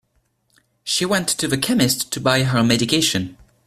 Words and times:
She 0.83 1.05
went 1.05 1.27
to 1.27 1.37
to 1.37 1.47
the 1.47 1.59
chemist 1.59 2.11
to 2.13 2.19
buy 2.19 2.41
her 2.41 2.63
medication 2.63 3.37